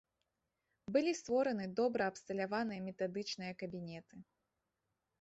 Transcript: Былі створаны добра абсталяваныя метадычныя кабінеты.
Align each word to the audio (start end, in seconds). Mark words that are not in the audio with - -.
Былі 0.95 1.11
створаны 1.19 1.69
добра 1.81 2.03
абсталяваныя 2.13 2.81
метадычныя 2.89 3.53
кабінеты. 3.65 4.15